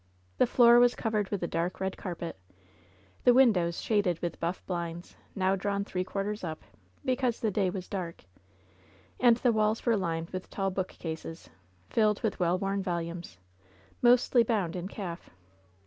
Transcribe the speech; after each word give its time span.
The 0.39 0.47
floor 0.47 0.79
was 0.79 0.95
covered 0.95 1.29
with 1.29 1.43
a 1.43 1.47
dark 1.47 1.79
red 1.79 1.95
carpet, 1.95 2.35
the 3.23 3.35
windows 3.35 3.79
shaded 3.81 4.19
with 4.19 4.39
buff 4.39 4.65
blinds, 4.65 5.15
now 5.35 5.55
drawn 5.55 5.85
three 5.85 6.03
quarters 6.03 6.43
up, 6.43 6.63
because 7.05 7.39
the 7.39 7.51
day 7.51 7.69
was 7.69 7.87
dark, 7.87 8.23
and 9.19 9.37
the 9.37 9.51
walls 9.51 9.85
were 9.85 9.95
lined 9.95 10.31
with 10.31 10.49
tall 10.49 10.71
book 10.71 10.87
cases, 10.87 11.51
filled 11.91 12.19
with 12.23 12.39
well 12.39 12.57
worn 12.57 12.81
volumes, 12.81 13.37
mostly 14.01 14.41
bound 14.41 14.75
in 14.75 14.87
calf. 14.87 15.29